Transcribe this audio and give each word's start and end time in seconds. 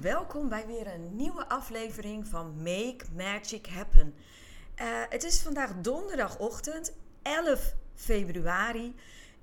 Welkom 0.00 0.48
bij 0.48 0.66
weer 0.66 0.86
een 0.86 1.16
nieuwe 1.16 1.48
aflevering 1.48 2.26
van 2.26 2.62
Make 2.62 3.04
Magic 3.14 3.66
Happen. 3.66 4.14
Uh, 4.80 4.86
het 5.08 5.24
is 5.24 5.42
vandaag 5.42 5.74
donderdagochtend 5.80 6.92
11 7.22 7.74
februari 7.94 8.94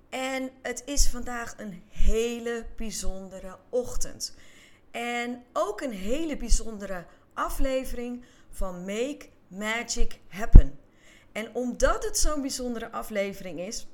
en 0.09 0.49
het 0.61 0.83
is 0.85 1.07
vandaag 1.07 1.53
een 1.57 1.83
hele 1.89 2.65
bijzondere 2.75 3.57
ochtend. 3.69 4.35
En 4.91 5.43
ook 5.53 5.81
een 5.81 5.91
hele 5.91 6.37
bijzondere 6.37 7.05
aflevering 7.33 8.25
van 8.49 8.85
Make 8.85 9.29
Magic 9.47 10.19
Happen. 10.27 10.79
En 11.31 11.55
omdat 11.55 12.03
het 12.03 12.17
zo'n 12.17 12.41
bijzondere 12.41 12.91
aflevering 12.91 13.59
is, 13.59 13.87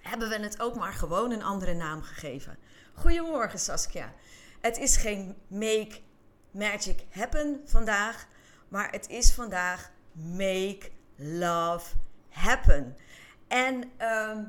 hebben 0.00 0.28
we 0.28 0.38
het 0.38 0.60
ook 0.60 0.76
maar 0.76 0.92
gewoon 0.92 1.30
een 1.30 1.42
andere 1.42 1.74
naam 1.74 2.02
gegeven. 2.02 2.58
Goedemorgen 2.94 3.58
Saskia. 3.58 4.14
Het 4.66 4.78
is 4.78 4.96
geen 4.96 5.36
Make 5.48 5.98
Magic 6.50 7.04
Happen 7.10 7.60
vandaag, 7.64 8.26
maar 8.68 8.90
het 8.90 9.08
is 9.08 9.32
vandaag 9.32 9.90
Make 10.12 10.90
Love 11.16 11.94
Happen. 12.28 12.96
En 13.48 13.90
ehm, 13.96 14.44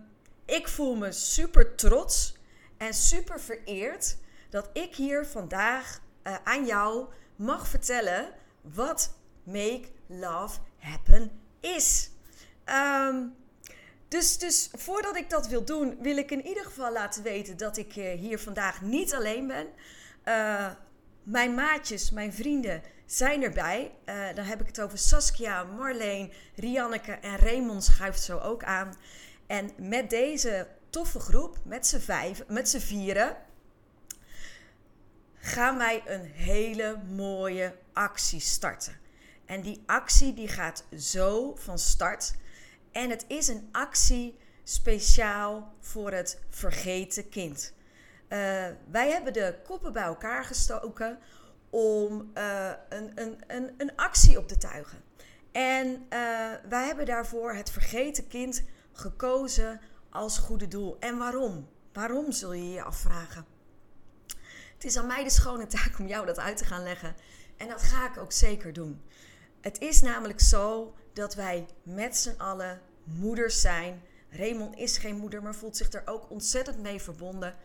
ik 0.45 0.67
voel 0.67 0.95
me 0.95 1.11
super 1.11 1.75
trots 1.75 2.37
en 2.77 2.93
super 2.93 3.39
vereerd 3.39 4.17
dat 4.49 4.69
ik 4.73 4.95
hier 4.95 5.25
vandaag 5.25 6.01
uh, 6.23 6.35
aan 6.43 6.65
jou 6.65 7.07
mag 7.35 7.67
vertellen 7.67 8.33
wat 8.61 9.17
Make 9.43 9.87
Love 10.07 10.59
Happen 10.77 11.31
is. 11.59 12.09
Um, 12.65 13.35
dus, 14.07 14.37
dus 14.37 14.69
voordat 14.73 15.15
ik 15.15 15.29
dat 15.29 15.47
wil 15.47 15.65
doen, 15.65 15.97
wil 16.01 16.17
ik 16.17 16.31
in 16.31 16.47
ieder 16.47 16.63
geval 16.63 16.91
laten 16.91 17.23
weten 17.23 17.57
dat 17.57 17.77
ik 17.77 17.95
uh, 17.95 18.11
hier 18.11 18.39
vandaag 18.39 18.81
niet 18.81 19.13
alleen 19.13 19.47
ben. 19.47 19.67
Uh, 20.27 20.71
mijn 21.23 21.53
maatjes, 21.55 22.11
mijn 22.11 22.33
vrienden 22.33 22.81
zijn 23.05 23.43
erbij. 23.43 23.91
Uh, 24.05 24.35
dan 24.35 24.45
heb 24.45 24.61
ik 24.61 24.67
het 24.67 24.81
over 24.81 24.97
Saskia, 24.97 25.63
Marleen, 25.63 26.31
Rianneke 26.55 27.11
en 27.11 27.37
Raymond 27.37 27.83
schuift 27.83 28.21
zo 28.21 28.37
ook 28.37 28.63
aan. 28.63 28.95
En 29.47 29.71
met 29.77 30.09
deze 30.09 30.67
toffe 30.89 31.19
groep, 31.19 31.57
met 31.63 31.87
z'n 31.87 31.99
vijf, 31.99 32.43
met 32.47 32.69
z'n 32.69 32.79
vieren, 32.79 33.37
gaan 35.35 35.77
wij 35.77 36.03
een 36.05 36.25
hele 36.25 36.97
mooie 37.15 37.75
actie 37.93 38.39
starten. 38.39 38.97
En 39.45 39.61
die 39.61 39.83
actie 39.85 40.33
die 40.33 40.47
gaat 40.47 40.83
zo 40.97 41.55
van 41.55 41.79
start. 41.79 42.35
En 42.91 43.09
het 43.09 43.25
is 43.27 43.47
een 43.47 43.69
actie 43.71 44.37
speciaal 44.63 45.73
voor 45.79 46.11
het 46.11 46.39
vergeten 46.49 47.29
kind. 47.29 47.73
Uh, 48.29 48.39
wij 48.91 49.09
hebben 49.09 49.33
de 49.33 49.55
koppen 49.63 49.93
bij 49.93 50.03
elkaar 50.03 50.45
gestoken 50.45 51.19
om 51.69 52.31
uh, 52.37 52.69
een, 52.89 53.11
een, 53.15 53.43
een, 53.47 53.73
een, 53.77 53.95
actie 53.95 54.37
op 54.37 54.47
te 54.47 54.57
tuigen. 54.57 55.03
En 55.51 55.87
uh, 55.87 55.99
wij 56.69 56.85
hebben 56.85 57.05
daarvoor 57.05 57.53
het 57.53 57.71
vergeten 57.71 58.27
kind 58.27 58.63
gekozen 58.91 59.81
als 60.09 60.37
goede 60.37 60.67
doel. 60.67 60.97
En 60.99 61.17
waarom? 61.17 61.69
Waarom 61.93 62.31
zul 62.31 62.53
je 62.53 62.71
je 62.71 62.83
afvragen? 62.83 63.45
Het 64.73 64.85
is 64.85 64.97
aan 64.97 65.07
mij 65.07 65.23
de 65.23 65.29
schone 65.29 65.67
taak 65.67 65.99
om 65.99 66.07
jou 66.07 66.25
dat 66.25 66.39
uit 66.39 66.57
te 66.57 66.65
gaan 66.65 66.83
leggen. 66.83 67.15
En 67.57 67.67
dat 67.67 67.81
ga 67.81 68.07
ik 68.07 68.17
ook 68.17 68.31
zeker 68.31 68.73
doen. 68.73 69.01
Het 69.61 69.79
is 69.79 70.01
namelijk 70.01 70.39
zo 70.39 70.95
dat 71.13 71.35
wij 71.35 71.65
met 71.83 72.17
z'n 72.17 72.35
allen 72.37 72.81
moeders 73.03 73.61
zijn. 73.61 74.01
Raymond 74.29 74.75
is 74.77 74.97
geen 74.97 75.17
moeder, 75.17 75.41
maar 75.41 75.55
voelt 75.55 75.77
zich 75.77 75.93
er 75.93 76.01
ook 76.05 76.29
ontzettend 76.29 76.81
mee 76.81 77.01
verbonden. 77.01 77.55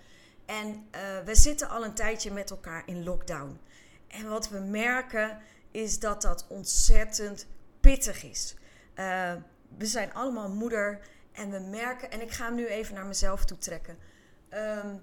En 0.60 0.86
uh, 0.94 1.24
we 1.24 1.34
zitten 1.34 1.68
al 1.68 1.84
een 1.84 1.94
tijdje 1.94 2.30
met 2.30 2.50
elkaar 2.50 2.82
in 2.86 3.04
lockdown. 3.04 3.60
En 4.08 4.28
wat 4.28 4.48
we 4.48 4.58
merken 4.58 5.38
is 5.70 5.98
dat 5.98 6.22
dat 6.22 6.46
ontzettend 6.48 7.46
pittig 7.80 8.24
is. 8.24 8.54
Uh, 8.94 9.32
we 9.78 9.86
zijn 9.86 10.14
allemaal 10.14 10.48
moeder 10.48 11.00
en 11.32 11.50
we 11.50 11.58
merken, 11.58 12.10
en 12.10 12.20
ik 12.20 12.30
ga 12.30 12.44
hem 12.44 12.54
nu 12.54 12.66
even 12.66 12.94
naar 12.94 13.06
mezelf 13.06 13.44
toe 13.44 13.58
trekken. 13.58 13.98
Um, 14.50 15.02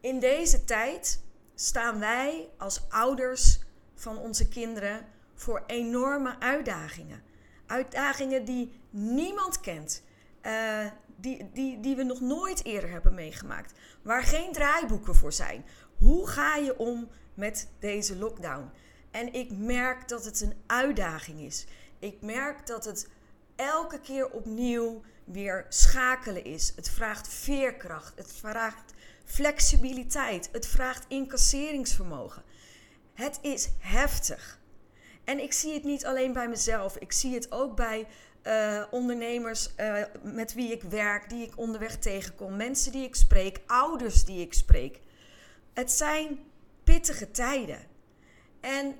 in 0.00 0.20
deze 0.20 0.64
tijd 0.64 1.22
staan 1.54 1.98
wij 1.98 2.48
als 2.58 2.82
ouders 2.88 3.60
van 3.94 4.18
onze 4.18 4.48
kinderen 4.48 5.06
voor 5.34 5.62
enorme 5.66 6.36
uitdagingen. 6.38 7.22
Uitdagingen 7.66 8.44
die 8.44 8.80
niemand 8.90 9.60
kent, 9.60 10.02
uh, 10.42 10.86
die, 11.20 11.50
die, 11.52 11.80
die 11.80 11.96
we 11.96 12.02
nog 12.02 12.20
nooit 12.20 12.64
eerder 12.64 12.90
hebben 12.90 13.14
meegemaakt, 13.14 13.72
waar 14.02 14.22
geen 14.22 14.52
draaiboeken 14.52 15.14
voor 15.14 15.32
zijn. 15.32 15.64
Hoe 15.98 16.28
ga 16.28 16.56
je 16.56 16.78
om 16.78 17.08
met 17.34 17.68
deze 17.78 18.16
lockdown? 18.16 18.70
En 19.10 19.32
ik 19.32 19.50
merk 19.50 20.08
dat 20.08 20.24
het 20.24 20.40
een 20.40 20.54
uitdaging 20.66 21.40
is. 21.40 21.66
Ik 21.98 22.20
merk 22.20 22.66
dat 22.66 22.84
het 22.84 23.08
elke 23.56 24.00
keer 24.00 24.30
opnieuw 24.30 25.02
weer 25.24 25.66
schakelen 25.68 26.44
is. 26.44 26.72
Het 26.76 26.90
vraagt 26.90 27.28
veerkracht. 27.28 28.12
Het 28.16 28.32
vraagt 28.32 28.92
flexibiliteit. 29.24 30.48
Het 30.52 30.66
vraagt 30.66 31.04
incasseringsvermogen. 31.08 32.42
Het 33.14 33.38
is 33.42 33.68
heftig. 33.78 34.58
En 35.24 35.38
ik 35.38 35.52
zie 35.52 35.74
het 35.74 35.84
niet 35.84 36.06
alleen 36.06 36.32
bij 36.32 36.48
mezelf. 36.48 36.96
Ik 36.96 37.12
zie 37.12 37.34
het 37.34 37.52
ook 37.52 37.76
bij 37.76 38.06
uh, 38.42 38.82
ondernemers 38.90 39.70
uh, 39.76 40.02
met 40.22 40.54
wie 40.54 40.72
ik 40.72 40.82
werk, 40.82 41.28
die 41.28 41.46
ik 41.46 41.58
onderweg 41.58 41.96
tegenkom, 41.96 42.56
mensen 42.56 42.92
die 42.92 43.04
ik 43.04 43.14
spreek, 43.14 43.60
ouders 43.66 44.24
die 44.24 44.40
ik 44.40 44.54
spreek. 44.54 45.00
Het 45.72 45.90
zijn 45.90 46.38
pittige 46.84 47.30
tijden. 47.30 47.78
En 48.60 48.96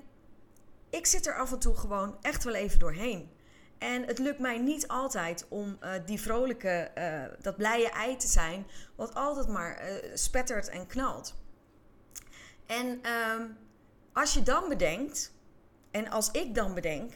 ik 0.89 1.05
zit 1.05 1.27
er 1.27 1.37
af 1.37 1.51
en 1.51 1.59
toe 1.59 1.75
gewoon 1.75 2.17
echt 2.21 2.43
wel 2.43 2.53
even 2.53 2.79
doorheen. 2.79 3.31
En 3.77 4.05
het 4.05 4.19
lukt 4.19 4.39
mij 4.39 4.57
niet 4.57 4.87
altijd 4.87 5.45
om 5.49 5.77
uh, 5.83 5.91
die 6.05 6.21
vrolijke, 6.21 6.91
dat 7.41 7.57
blije 7.57 7.89
ei 7.89 8.15
te 8.15 8.27
zijn, 8.27 8.65
wat 8.95 9.13
altijd 9.13 9.47
maar 9.47 9.81
spettert 10.13 10.69
en 10.69 10.87
knalt. 10.87 11.35
En 12.65 12.87
um, 12.87 13.57
als 14.13 14.33
je 14.33 14.43
dan 14.43 14.69
bedenkt, 14.69 15.33
en 15.91 16.09
als 16.09 16.31
ik 16.31 16.55
dan 16.55 16.73
bedenk, 16.73 17.13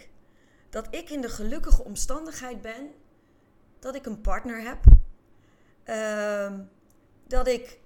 dat 0.75 0.87
ik 0.89 1.09
in 1.09 1.21
de 1.21 1.29
gelukkige 1.29 1.83
omstandigheid 1.83 2.61
ben 2.61 2.93
dat 3.79 3.95
ik 3.95 4.05
een 4.05 4.21
partner 4.21 4.61
heb, 4.61 4.83
uh, 5.85 6.59
dat 7.27 7.47
ik 7.47 7.79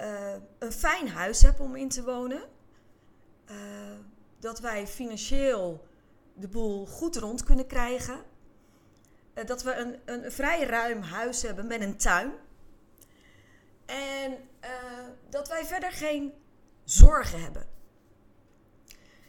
uh, 0.00 0.34
een 0.58 0.72
fijn 0.72 1.08
huis 1.08 1.42
heb 1.42 1.60
om 1.60 1.76
in 1.76 1.88
te 1.88 2.04
wonen, 2.04 2.42
uh, 3.50 3.56
dat 4.38 4.60
wij 4.60 4.86
financieel 4.86 5.86
de 6.34 6.48
boel 6.48 6.86
goed 6.86 7.16
rond 7.16 7.42
kunnen 7.42 7.66
krijgen, 7.66 8.24
uh, 9.34 9.44
dat 9.44 9.62
we 9.62 9.74
een, 9.74 9.98
een 10.04 10.32
vrij 10.32 10.64
ruim 10.64 11.00
huis 11.00 11.42
hebben 11.42 11.66
met 11.66 11.80
een 11.80 11.96
tuin 11.96 12.32
en 13.86 14.38
dat 15.28 15.48
wij 15.48 15.64
verder 15.64 15.92
geen 15.92 16.32
zorgen 16.84 17.42
hebben. 17.42 17.66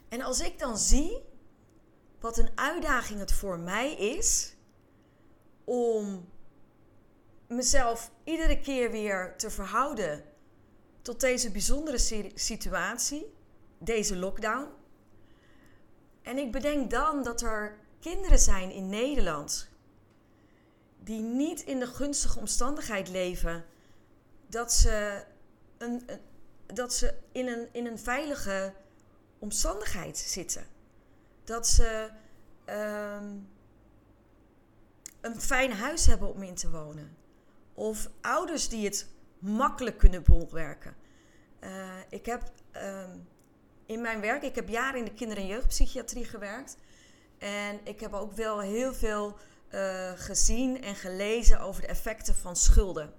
En 0.09 0.21
als 0.21 0.39
ik 0.39 0.59
dan 0.59 0.77
zie 0.77 1.33
wat 2.25 2.37
een 2.37 2.49
uitdaging 2.55 3.19
het 3.19 3.31
voor 3.31 3.59
mij 3.59 3.93
is 3.93 4.55
om 5.63 6.29
mezelf 7.47 8.11
iedere 8.23 8.59
keer 8.59 8.91
weer 8.91 9.33
te 9.37 9.49
verhouden 9.49 10.23
tot 11.01 11.19
deze 11.19 11.51
bijzondere 11.51 12.31
situatie, 12.33 13.33
deze 13.77 14.15
lockdown. 14.15 14.67
En 16.21 16.37
ik 16.37 16.51
bedenk 16.51 16.89
dan 16.89 17.23
dat 17.23 17.41
er 17.41 17.77
kinderen 17.99 18.39
zijn 18.39 18.71
in 18.71 18.89
Nederland 18.89 19.69
die 20.99 21.21
niet 21.21 21.61
in 21.61 21.79
de 21.79 21.87
gunstige 21.87 22.39
omstandigheid 22.39 23.09
leven 23.09 23.65
dat 24.47 24.73
ze, 24.73 25.23
een, 25.77 26.09
dat 26.65 26.93
ze 26.93 27.13
in, 27.31 27.47
een, 27.47 27.67
in 27.71 27.85
een 27.85 27.99
veilige 27.99 28.73
omstandigheid 29.39 30.17
zitten 30.17 30.74
dat 31.45 31.67
ze 31.67 32.09
um, 32.65 33.47
een 35.21 35.41
fijn 35.41 35.71
huis 35.71 36.05
hebben 36.05 36.33
om 36.33 36.43
in 36.43 36.55
te 36.55 36.69
wonen. 36.69 37.17
Of 37.73 38.09
ouders 38.21 38.69
die 38.69 38.85
het 38.85 39.07
makkelijk 39.39 39.97
kunnen 39.97 40.23
bolwerken. 40.23 40.95
Uh, 41.63 41.69
ik 42.09 42.25
heb 42.25 42.51
ehm, 42.71 43.17
in 43.85 44.01
mijn 44.01 44.21
werk, 44.21 44.43
ik 44.43 44.55
heb 44.55 44.69
jaren 44.69 44.99
in 44.99 45.05
de 45.05 45.13
kinder- 45.13 45.37
en 45.37 45.47
jeugdpsychiatrie 45.47 46.25
gewerkt. 46.25 46.77
En 47.37 47.79
ik 47.83 47.99
heb 47.99 48.13
ook 48.13 48.33
wel 48.33 48.59
heel 48.59 48.93
veel 48.93 49.37
uh, 49.71 50.11
gezien 50.15 50.81
en 50.81 50.95
gelezen 50.95 51.59
over 51.59 51.81
de 51.81 51.87
effecten 51.87 52.35
van 52.35 52.55
schulden. 52.55 53.13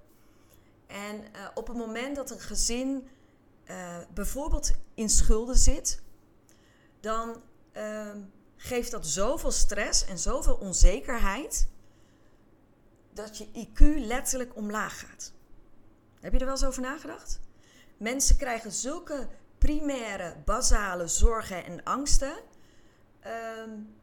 En 0.87 1.17
uh, 1.17 1.49
op 1.55 1.67
het 1.67 1.77
moment 1.77 2.17
dat 2.17 2.31
een 2.31 2.41
gezin 2.41 3.09
bijvoorbeeld 4.15 4.71
in 4.95 5.09
schulden 5.09 5.57
zit, 5.57 6.03
dan 7.01 7.43
ehm, 7.77 8.21
geeft 8.57 8.91
dat 8.91 9.07
zoveel 9.07 9.51
stress 9.51 10.05
en 10.05 10.19
zoveel 10.19 10.55
onzekerheid 10.55 11.69
dat 13.13 13.39
je 13.39 13.47
IQ 13.53 14.07
letterlijk 14.07 14.57
omlaag 14.57 15.01
gaat. 15.01 15.33
Heb 16.21 16.33
je 16.33 16.39
er 16.39 16.45
wel 16.45 16.55
eens 16.55 16.65
over 16.65 16.83
nagedacht? 16.83 17.41
Mensen 17.97 18.37
krijgen 18.37 18.73
zulke 18.73 19.29
primaire, 19.59 20.37
basale 20.45 21.09
zorgen 21.09 21.65
en 21.65 21.83
angsten. 21.85 22.35
Um, 23.61 23.95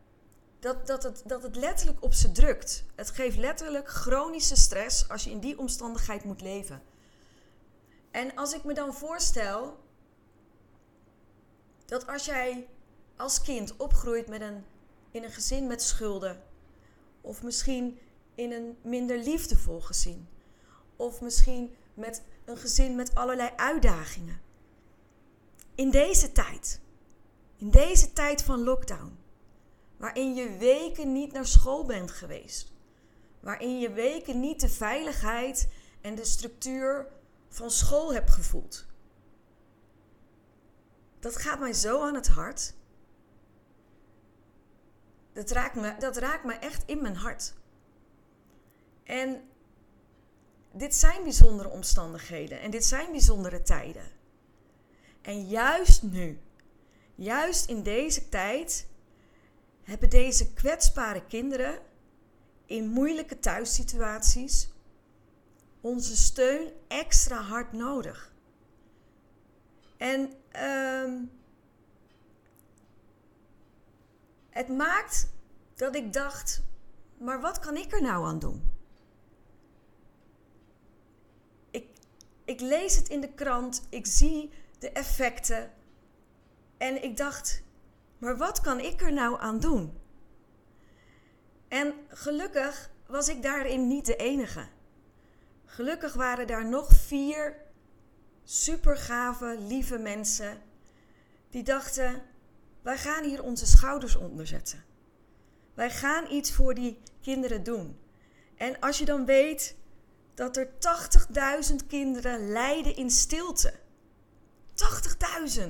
dat, 0.59 0.87
dat, 0.87 1.03
het, 1.03 1.23
dat 1.25 1.43
het 1.43 1.55
letterlijk 1.55 2.03
op 2.03 2.13
ze 2.13 2.31
drukt. 2.31 2.83
Het 2.95 3.09
geeft 3.09 3.37
letterlijk 3.37 3.87
chronische 3.87 4.55
stress 4.55 5.09
als 5.09 5.23
je 5.23 5.31
in 5.31 5.39
die 5.39 5.59
omstandigheid 5.59 6.23
moet 6.23 6.41
leven. 6.41 6.81
En 8.11 8.35
als 8.35 8.53
ik 8.53 8.63
me 8.63 8.73
dan 8.73 8.93
voorstel 8.93 9.77
dat 11.85 12.07
als 12.07 12.25
jij 12.25 12.67
als 13.23 13.41
kind 13.41 13.77
opgroeit 13.77 14.27
met 14.27 14.41
een, 14.41 14.65
in 15.11 15.23
een 15.23 15.31
gezin 15.31 15.67
met 15.67 15.81
schulden, 15.81 16.43
of 17.21 17.43
misschien 17.43 17.99
in 18.35 18.51
een 18.51 18.77
minder 18.81 19.17
liefdevol 19.17 19.81
gezin, 19.81 20.27
of 20.95 21.21
misschien 21.21 21.75
met 21.93 22.21
een 22.45 22.57
gezin 22.57 22.95
met 22.95 23.15
allerlei 23.15 23.49
uitdagingen. 23.55 24.41
In 25.75 25.91
deze 25.91 26.31
tijd, 26.31 26.81
in 27.57 27.69
deze 27.69 28.13
tijd 28.13 28.41
van 28.43 28.63
lockdown, 28.63 29.17
waarin 29.97 30.35
je 30.35 30.57
weken 30.57 31.13
niet 31.13 31.31
naar 31.31 31.47
school 31.47 31.85
bent 31.85 32.11
geweest, 32.11 32.71
waarin 33.39 33.79
je 33.79 33.91
weken 33.91 34.39
niet 34.39 34.59
de 34.59 34.69
veiligheid 34.69 35.67
en 36.01 36.15
de 36.15 36.25
structuur 36.25 37.07
van 37.49 37.71
school 37.71 38.13
hebt 38.13 38.29
gevoeld. 38.29 38.85
Dat 41.19 41.35
gaat 41.35 41.59
mij 41.59 41.73
zo 41.73 42.01
aan 42.01 42.15
het 42.15 42.27
hart. 42.27 42.73
Dat 45.33 45.51
raakt 45.51 45.75
me, 45.75 45.95
dat 45.99 46.17
raakt 46.17 46.43
me 46.43 46.53
echt 46.53 46.83
in 46.85 47.01
mijn 47.01 47.15
hart. 47.15 47.53
En 49.03 49.41
dit 50.71 50.95
zijn 50.95 51.23
bijzondere 51.23 51.69
omstandigheden 51.69 52.61
en 52.61 52.71
dit 52.71 52.85
zijn 52.85 53.11
bijzondere 53.11 53.61
tijden. 53.61 54.11
En 55.21 55.47
juist 55.47 56.03
nu, 56.03 56.39
juist 57.15 57.69
in 57.69 57.83
deze 57.83 58.29
tijd, 58.29 58.87
hebben 59.83 60.09
deze 60.09 60.53
kwetsbare 60.53 61.25
kinderen 61.27 61.79
in 62.65 62.87
moeilijke 62.87 63.39
thuissituaties 63.39 64.69
onze 65.81 66.17
steun 66.17 66.71
extra 66.87 67.41
hard 67.41 67.71
nodig. 67.71 68.31
En 69.97 70.33
um, 71.05 71.31
het 74.53 74.67
maakt 74.67 75.29
dat 75.75 75.95
ik 75.95 76.13
dacht, 76.13 76.63
maar 77.17 77.41
wat 77.41 77.59
kan 77.59 77.77
ik 77.77 77.91
er 77.91 78.01
nou 78.01 78.25
aan 78.25 78.39
doen? 78.39 78.71
Ik, 81.71 81.87
ik 82.45 82.59
lees 82.59 82.95
het 82.95 83.09
in 83.09 83.21
de 83.21 83.33
krant, 83.33 83.87
ik 83.89 84.05
zie 84.05 84.51
de 84.79 84.91
effecten 84.91 85.71
en 86.77 87.03
ik 87.03 87.17
dacht, 87.17 87.63
maar 88.17 88.37
wat 88.37 88.61
kan 88.61 88.79
ik 88.79 89.01
er 89.01 89.13
nou 89.13 89.39
aan 89.39 89.59
doen? 89.59 90.01
En 91.67 91.93
gelukkig 92.07 92.91
was 93.07 93.27
ik 93.27 93.41
daarin 93.41 93.87
niet 93.87 94.05
de 94.05 94.15
enige. 94.15 94.67
Gelukkig 95.65 96.13
waren 96.13 96.47
daar 96.47 96.65
nog 96.65 96.91
vier 96.91 97.55
supergave, 98.43 99.57
lieve 99.59 99.97
mensen 99.97 100.61
die 101.49 101.63
dachten: 101.63 102.21
wij 102.83 102.97
gaan 102.97 103.23
hier 103.23 103.43
onze 103.43 103.67
schouders 103.67 104.15
onder 104.15 104.47
zetten. 104.47 104.83
Wij 105.73 105.91
gaan 105.91 106.31
iets 106.31 106.51
voor 106.51 106.73
die 106.73 107.01
kinderen 107.21 107.63
doen. 107.63 107.99
En 108.55 108.79
als 108.79 108.97
je 108.97 109.05
dan 109.05 109.25
weet 109.25 109.75
dat 110.33 110.57
er 110.57 110.69
80.000 111.69 111.75
kinderen 111.87 112.49
lijden 112.49 112.95
in 112.95 113.09
stilte. 113.09 113.73
80.000. 115.55 115.69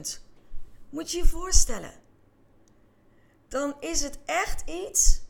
Moet 0.90 1.12
je 1.12 1.18
je 1.18 1.26
voorstellen 1.26 2.02
dan 3.54 3.76
is 3.80 4.02
het 4.02 4.20
echt 4.26 4.70
iets 4.70 5.22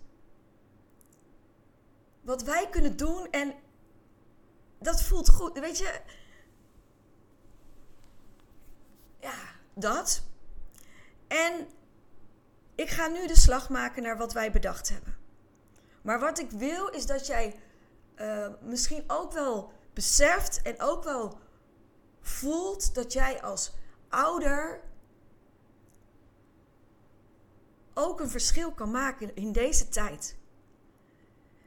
wat 2.21 2.44
wij 2.44 2.69
kunnen 2.69 2.97
doen 2.97 3.27
en 3.31 3.53
dat 4.80 5.01
voelt 5.01 5.30
goed. 5.30 5.59
Weet 5.59 5.77
je, 5.77 6.01
ja, 9.19 9.35
dat. 9.74 10.24
En 11.33 11.68
ik 12.75 12.89
ga 12.89 13.07
nu 13.07 13.27
de 13.27 13.38
slag 13.38 13.69
maken 13.69 14.03
naar 14.03 14.18
wat 14.18 14.33
wij 14.33 14.51
bedacht 14.51 14.89
hebben. 14.89 15.18
Maar 16.01 16.19
wat 16.19 16.39
ik 16.39 16.51
wil 16.51 16.88
is 16.88 17.06
dat 17.06 17.27
jij 17.27 17.59
uh, 18.15 18.47
misschien 18.62 19.03
ook 19.07 19.33
wel 19.33 19.71
beseft 19.94 20.62
en 20.62 20.81
ook 20.81 21.03
wel 21.03 21.39
voelt 22.21 22.95
dat 22.95 23.13
jij 23.13 23.41
als 23.41 23.74
ouder 24.09 24.81
ook 27.94 28.19
een 28.19 28.30
verschil 28.30 28.71
kan 28.71 28.91
maken 28.91 29.35
in 29.35 29.51
deze 29.51 29.89
tijd. 29.89 30.35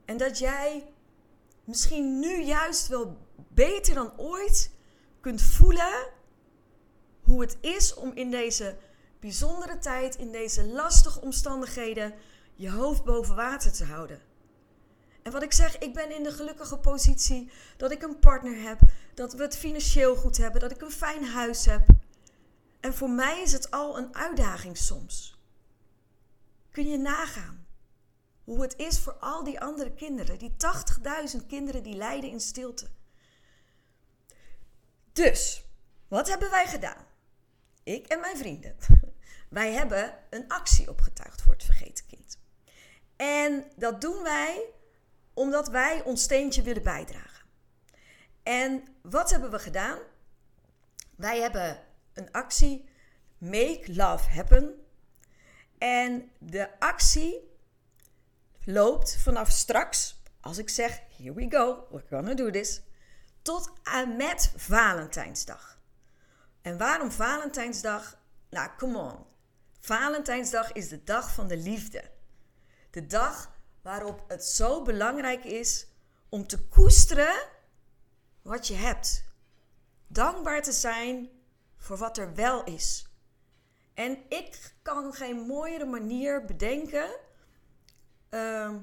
En 0.05 0.17
dat 0.17 0.39
jij 0.39 0.93
misschien 1.65 2.19
nu 2.19 2.43
juist 2.43 2.89
wel 2.89 3.17
beter 3.49 3.95
dan 3.95 4.19
ooit 4.19 4.71
kunt 5.21 5.43
voelen 5.43 6.09
hoe 7.23 7.41
het 7.41 7.57
is 7.61 7.95
om 7.95 8.13
in 8.15 8.31
deze 8.31 8.77
bijzondere 9.27 9.79
tijd, 9.79 10.17
in 10.17 10.33
deze 10.33 10.67
lastige 10.67 11.21
omstandigheden, 11.21 12.15
je 12.55 12.71
hoofd 12.71 13.05
boven 13.05 13.37
water 13.37 13.73
te 13.73 13.85
houden. 13.85 14.21
En 15.23 15.33
wat 15.33 15.43
ik 15.43 15.53
zeg, 15.53 15.79
ik 15.79 15.95
ben 15.95 16.15
in 16.17 16.23
de 16.23 16.33
gelukkige 16.33 16.79
positie 16.79 17.51
dat 17.77 17.91
ik 17.91 18.03
een 18.03 18.19
partner 18.19 18.63
heb, 18.63 18.81
dat 19.15 19.33
we 19.33 19.43
het 19.43 19.57
financieel 19.57 20.17
goed 20.17 20.37
hebben, 20.37 20.61
dat 20.61 20.71
ik 20.71 20.81
een 20.81 20.91
fijn 20.91 21.25
huis 21.25 21.65
heb. 21.65 21.87
En 22.81 22.95
voor 22.95 23.11
mij 23.11 23.43
is 23.43 23.53
het 23.53 23.71
al 23.71 23.99
een 23.99 24.15
uitdaging 24.15 24.77
soms. 24.77 25.39
Kun 26.71 26.89
je 26.89 26.99
nagaan 26.99 27.67
hoe 28.45 28.63
het 28.63 28.77
is 28.77 28.99
voor 28.99 29.15
al 29.15 29.45
die 29.45 29.61
andere 29.61 29.95
kinderen, 29.95 30.39
die 30.39 30.55
80.000 31.41 31.47
kinderen 31.47 31.83
die 31.83 31.97
lijden 31.97 32.31
in 32.31 32.41
stilte. 32.41 32.89
Dus, 35.13 35.65
wat 36.09 36.29
hebben 36.29 36.51
wij 36.51 36.67
gedaan? 36.67 37.05
Ik 37.83 38.07
en 38.07 38.21
mijn 38.21 38.37
vrienden. 38.37 38.77
Wij 39.49 39.73
hebben 39.73 40.15
een 40.31 40.49
actie 40.49 40.89
opgetuigd 40.89 41.43
voor 41.43 41.53
het 41.53 41.65
vergeten 41.65 42.07
kind. 42.07 42.39
En 43.17 43.65
dat 43.77 44.01
doen 44.01 44.23
wij 44.23 44.65
omdat 45.35 45.69
wij 45.69 46.03
ons 46.03 46.23
steentje 46.23 46.63
willen 46.63 46.83
bijdragen. 46.83 47.47
En 48.43 48.85
wat 49.03 49.31
hebben 49.31 49.51
we 49.51 49.59
gedaan? 49.59 49.99
Wij 51.17 51.41
hebben 51.41 51.83
een 52.13 52.33
actie 52.33 52.89
Make 53.39 53.83
Love 53.87 54.31
Happen 54.31 54.87
en 55.79 56.31
de 56.39 56.81
actie 56.81 57.59
loopt 58.65 59.17
vanaf 59.17 59.51
straks, 59.51 60.23
als 60.41 60.59
ik 60.59 60.69
zeg, 60.69 61.01
here 61.17 61.35
we 61.35 61.47
go, 61.49 61.87
we're 61.91 62.07
gonna 62.09 62.35
do 62.35 62.51
this, 62.51 62.83
tot 63.43 63.73
en 63.83 64.17
met 64.17 64.53
Valentijnsdag. 64.57 65.81
En 66.63 66.79
waarom 66.79 67.13
Valentijnsdag? 67.13 68.19
Nou, 68.51 68.71
come 68.77 68.99
on. 68.99 69.36
Valentijnsdag 69.87 70.73
is 70.73 70.89
de 70.89 71.05
dag 71.05 71.35
van 71.35 71.49
de 71.49 71.57
liefde. 71.57 72.11
De 72.91 73.07
dag 73.07 73.59
waarop 73.83 74.25
het 74.29 74.45
zo 74.45 74.83
belangrijk 74.83 75.45
is 75.45 75.87
om 76.29 76.47
te 76.47 76.67
koesteren 76.69 77.49
wat 78.43 78.67
je 78.67 78.75
hebt. 78.75 79.25
Dankbaar 80.07 80.63
te 80.63 80.73
zijn 80.73 81.31
voor 81.77 81.97
wat 81.97 82.19
er 82.19 82.35
wel 82.35 82.65
is. 82.65 83.07
En 83.95 84.19
ik 84.29 84.75
kan 84.83 85.13
geen 85.13 85.37
mooiere 85.37 85.85
manier 85.85 86.45
bedenken 86.45 87.11
ehm, 88.29 88.79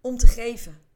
om 0.00 0.18
te 0.18 0.26
geven. 0.26 0.86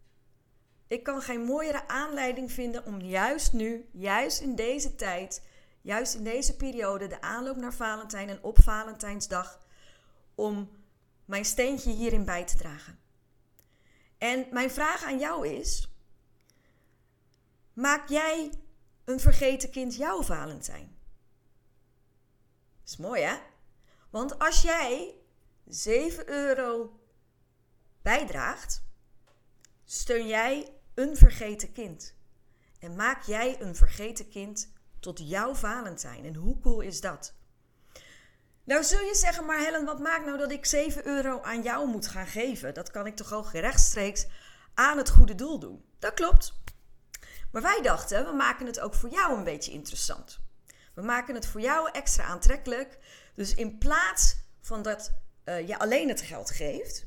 Ik 0.87 1.03
kan 1.03 1.23
geen 1.23 1.41
mooiere 1.41 1.89
aanleiding 1.89 2.53
vinden 2.53 2.85
om 2.85 3.01
juist 3.01 3.53
nu, 3.53 3.89
juist 3.93 4.41
in 4.41 4.55
deze 4.55 4.95
tijd, 4.95 5.43
juist 5.83 6.15
in 6.15 6.25
deze 6.25 6.57
periode, 6.57 7.07
de 7.07 7.21
aanloop 7.21 7.57
naar 7.57 7.75
Valentijn 7.75 8.29
en 8.29 8.43
op 8.43 8.63
Valentijnsdag, 8.63 9.61
om 10.35 10.71
mijn 11.25 11.45
steentje 11.45 11.91
hierin 11.91 12.25
bij 12.25 12.45
te 12.45 12.57
dragen. 12.57 12.99
En 14.19 14.47
mijn 14.51 14.71
vraag 14.71 15.05
aan 15.05 15.19
jou 15.19 15.49
is: 15.49 15.89
maak 17.73 18.09
jij 18.09 18.53
een 19.05 19.21
vergeten 19.21 19.71
kind 19.71 19.97
jouw 19.97 20.23
Valentijn? 20.23 20.97
Is 22.85 22.97
mooi 22.97 23.23
hè? 23.23 23.37
Want 24.11 24.39
als 24.39 24.63
jij 24.63 25.15
7 25.67 26.29
euro 26.29 27.01
bijdraagt, 28.03 28.83
steun 29.85 30.27
jij 30.27 30.73
een 30.95 31.17
vergeten 31.17 31.73
kind. 31.73 32.15
En 32.79 32.97
maak 32.97 33.23
jij 33.23 33.61
een 33.61 33.77
vergeten 33.77 34.29
kind 34.29 34.73
tot 35.03 35.29
jouw 35.29 35.55
Valentijn. 35.55 36.25
En 36.25 36.35
hoe 36.35 36.61
cool 36.61 36.81
is 36.81 37.01
dat? 37.01 37.35
Nou 38.65 38.85
zul 38.85 39.01
je 39.01 39.15
zeggen, 39.15 39.45
maar 39.45 39.59
Helen, 39.59 39.85
wat 39.85 40.01
maakt 40.01 40.25
nou 40.25 40.39
dat 40.39 40.51
ik 40.51 40.67
7 40.67 41.07
euro 41.07 41.41
aan 41.41 41.63
jou 41.63 41.89
moet 41.89 42.07
gaan 42.07 42.27
geven? 42.27 42.75
Dat 42.75 42.91
kan 42.91 43.07
ik 43.07 43.17
toch 43.17 43.33
ook 43.33 43.53
rechtstreeks 43.53 44.27
aan 44.75 44.99
het 44.99 45.11
goede 45.11 45.35
doel 45.35 45.59
doen? 45.59 45.85
Dat 45.99 46.15
klopt. 46.15 46.61
Maar 47.53 47.63
wij 47.63 47.81
dachten, 47.83 48.25
we 48.25 48.33
maken 48.33 48.67
het 48.67 48.81
ook 48.81 48.95
voor 48.95 49.09
jou 49.09 49.37
een 49.37 49.45
beetje 49.45 49.73
interessant. 49.73 50.41
We 50.95 51.03
maken 51.03 51.35
het 51.35 51.47
voor 51.47 51.61
jou 51.61 51.91
extra 51.93 52.25
aantrekkelijk. 52.25 52.99
Dus 53.35 53.55
in 53.55 53.79
plaats 53.79 54.37
van 54.61 54.83
dat 54.83 55.13
uh, 55.45 55.69
je 55.69 55.79
alleen 55.79 56.09
het 56.09 56.21
geld 56.21 56.51
geeft, 56.51 57.07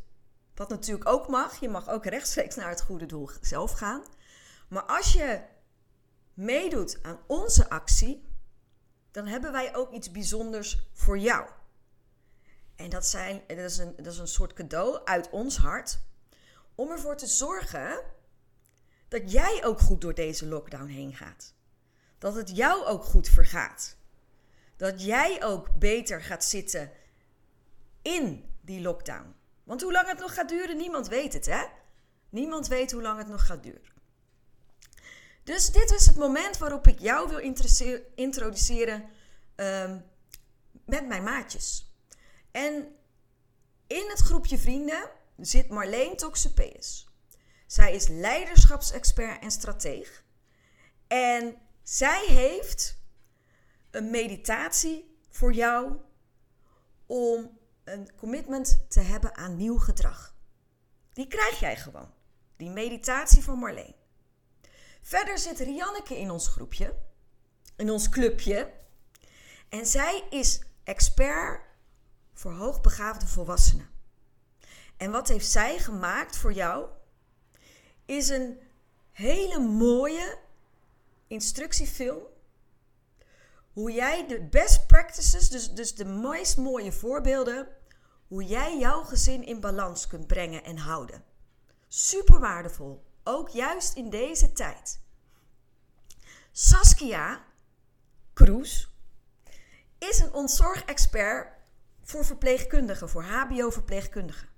wat 0.56 0.70
natuurlijk 0.70 1.10
ook 1.10 1.28
mag, 1.28 1.60
je 1.60 1.70
mag 1.70 1.90
ook 1.90 2.06
rechtstreeks 2.06 2.56
naar 2.56 2.70
het 2.70 2.82
goede 2.82 3.06
doel 3.06 3.30
zelf 3.42 3.72
gaan. 3.72 4.04
Maar 4.70 4.84
als 4.84 5.14
je 5.14 5.42
meedoet 6.36 7.00
aan 7.02 7.20
onze 7.28 7.70
actie, 7.70 8.30
dan 9.12 9.28
hebben 9.28 9.52
wij 9.52 9.76
ook 9.76 9.92
iets 9.92 10.12
bijzonders 10.12 10.90
voor 10.94 11.18
jou. 11.18 11.50
En 12.76 12.90
dat, 12.90 13.06
zijn, 13.06 13.42
dat, 13.48 13.58
is 13.58 13.78
een, 13.78 13.96
dat 13.96 14.14
is 14.14 14.20
een 14.20 14.28
soort 14.28 14.54
cadeau 14.54 15.06
uit 15.06 15.30
ons 15.30 15.58
hart 15.58 16.00
om 16.76 16.92
ervoor 16.92 17.18
te 17.18 17.28
zorgen 17.28 18.04
dat 19.08 19.32
jij 19.32 19.66
ook 19.66 19.80
goed 19.80 20.02
door 20.02 20.14
deze 20.14 20.48
lockdown 20.48 20.88
heen 20.88 21.16
gaat. 21.16 21.54
Dat 22.18 22.36
het 22.36 22.56
jou 22.56 22.86
ook 22.86 23.04
goed 23.04 23.30
vergaat. 23.30 23.98
Dat 24.76 25.04
jij 25.04 25.44
ook 25.44 25.76
beter 25.80 26.22
gaat 26.22 26.44
zitten 26.44 26.92
in 28.02 28.54
die 28.62 28.82
lockdown. 28.82 29.36
Want 29.64 29.82
hoe 29.82 29.92
lang 29.92 30.08
het 30.08 30.20
nog 30.20 30.34
gaat 30.34 30.50
duren, 30.50 30.78
niemand 30.78 31.08
weet 31.08 31.34
het, 31.34 31.46
hè? 31.46 31.66
Niemand 32.30 32.68
weet 32.68 32.92
hoe 32.92 33.02
lang 33.02 33.18
het 33.18 33.28
nog 33.28 33.46
gaat 33.46 33.64
duren. 33.64 33.95
Dus 35.46 35.72
dit 35.72 35.92
is 35.92 36.06
het 36.06 36.16
moment 36.16 36.58
waarop 36.58 36.88
ik 36.88 37.00
jou 37.00 37.30
wil 37.30 37.56
introduceren 38.16 39.10
um, 39.56 40.06
met 40.86 41.08
mijn 41.08 41.24
maatjes. 41.24 41.96
En 42.52 42.96
in 43.88 44.10
het 44.10 44.20
groepje 44.20 44.58
vrienden 44.58 45.10
zit 45.38 45.70
Marleen 45.70 46.16
Toxepeus. 46.16 47.08
Zij 47.68 47.96
is 47.96 48.08
leiderschapsexpert 48.08 49.42
en 49.42 49.52
strateeg. 49.52 50.24
En 51.08 51.58
zij 51.84 52.26
heeft 52.28 52.98
een 53.92 54.10
meditatie 54.10 55.18
voor 55.30 55.54
jou 55.54 55.98
om 57.06 57.60
een 57.84 58.16
commitment 58.16 58.86
te 58.90 59.00
hebben 59.00 59.36
aan 59.36 59.56
nieuw 59.56 59.78
gedrag. 59.78 60.36
Die 61.14 61.28
krijg 61.28 61.60
jij 61.60 61.78
gewoon. 61.78 62.14
Die 62.58 62.70
meditatie 62.70 63.44
van 63.44 63.60
Marleen. 63.60 63.96
Verder 65.06 65.38
zit 65.38 65.60
Rianneke 65.60 66.18
in 66.18 66.32
ons 66.32 66.48
groepje, 66.48 66.96
in 67.76 67.90
ons 67.90 68.10
clubje. 68.10 68.74
En 69.70 69.86
zij 69.86 70.24
is 70.30 70.62
expert 70.84 71.62
voor 72.34 72.52
hoogbegaafde 72.52 73.28
volwassenen. 73.28 73.90
En 74.98 75.12
wat 75.12 75.28
heeft 75.28 75.48
zij 75.48 75.80
gemaakt 75.80 76.38
voor 76.38 76.54
jou? 76.54 76.88
Is 78.06 78.30
een 78.30 78.60
hele 79.12 79.60
mooie 79.60 80.38
instructiefilm. 81.28 82.24
Hoe 83.74 83.92
jij 83.92 84.28
de 84.28 84.42
best 84.42 84.88
practices, 84.88 85.50
dus, 85.50 85.74
dus 85.74 85.96
de 85.96 86.06
meest 86.06 86.58
mooie 86.58 86.92
voorbeelden, 86.92 87.68
hoe 88.28 88.44
jij 88.44 88.80
jouw 88.80 89.04
gezin 89.04 89.46
in 89.46 89.60
balans 89.60 90.08
kunt 90.08 90.28
brengen 90.28 90.64
en 90.64 90.78
houden. 90.78 91.24
Super 91.88 92.40
waardevol, 92.40 93.05
ook 93.28 93.50
juist 93.50 93.96
in 93.96 94.10
deze 94.10 94.52
tijd. 94.52 95.00
Saskia 96.52 97.44
Kroes 98.34 98.90
is 99.98 100.20
een 100.20 100.34
ontzorgexpert 100.34 101.48
voor 102.02 102.26
verpleegkundigen, 102.26 103.10
voor 103.10 103.24
HBO-verpleegkundigen. 103.24 104.50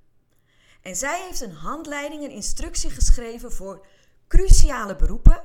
En 0.81 0.95
zij 0.95 1.25
heeft 1.25 1.41
een 1.41 1.55
handleiding, 1.55 2.23
een 2.23 2.31
instructie 2.31 2.89
geschreven 2.89 3.51
voor 3.51 3.85
cruciale 4.27 4.95
beroepen. 4.95 5.43